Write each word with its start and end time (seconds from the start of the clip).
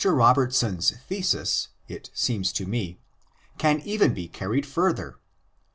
Robertson's 0.03 0.89
thesis, 1.07 1.67
it 1.87 2.09
seems 2.15 2.51
to 2.53 2.65
me, 2.65 2.97
can 3.59 3.81
even 3.81 4.15
be 4.15 4.27
carried 4.27 4.65
further. 4.65 5.19